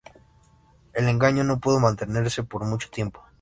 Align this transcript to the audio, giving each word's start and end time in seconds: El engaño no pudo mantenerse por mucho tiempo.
El 0.93 1.07
engaño 1.07 1.43
no 1.43 1.59
pudo 1.59 1.79
mantenerse 1.79 2.41
por 2.41 2.65
mucho 2.65 2.89
tiempo. 2.89 3.21